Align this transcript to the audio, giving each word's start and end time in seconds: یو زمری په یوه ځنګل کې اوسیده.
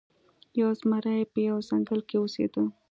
یو 0.59 0.69
زمری 0.81 1.21
په 1.31 1.39
یوه 1.47 1.61
ځنګل 1.69 1.99
کې 2.09 2.15
اوسیده. 2.19 2.63